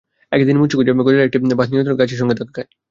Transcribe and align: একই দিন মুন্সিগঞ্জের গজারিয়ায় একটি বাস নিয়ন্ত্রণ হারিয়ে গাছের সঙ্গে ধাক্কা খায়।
একই 0.35 0.45
দিন 0.47 0.57
মুন্সিগঞ্জের 0.59 0.97
গজারিয়ায় 0.99 1.27
একটি 1.27 1.37
বাস 1.59 1.67
নিয়ন্ত্রণ 1.71 1.93
হারিয়ে 1.95 2.01
গাছের 2.01 2.19
সঙ্গে 2.21 2.37
ধাক্কা 2.39 2.53
খায়। 2.55 2.69